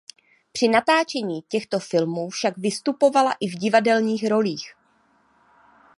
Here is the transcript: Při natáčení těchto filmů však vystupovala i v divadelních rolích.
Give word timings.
Při 0.51 0.67
natáčení 0.67 1.41
těchto 1.41 1.79
filmů 1.79 2.29
však 2.29 2.57
vystupovala 2.57 3.35
i 3.39 3.47
v 3.47 3.55
divadelních 3.55 4.27
rolích. 4.27 4.73